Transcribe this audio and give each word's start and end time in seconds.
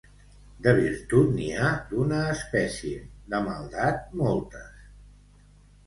De 0.67 0.71
virtut 0.79 1.29
n'hi 1.35 1.51
ha 1.57 1.67
d'una 1.93 2.23
espècie; 2.39 3.05
de 3.35 3.45
maldat, 3.53 4.05
moltes. 4.27 4.85